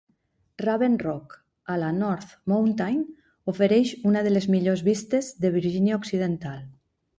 Raven 0.61 0.95
Rock, 1.01 1.35
a 1.73 1.75
la 1.81 1.91
North 1.97 2.31
Mountain, 2.53 3.05
ofereix 3.55 3.93
una 4.13 4.25
de 4.31 4.33
les 4.35 4.49
millors 4.57 4.85
vistes 4.91 5.33
de 5.45 5.55
Virgínia 5.61 6.03
Occidental. 6.03 6.61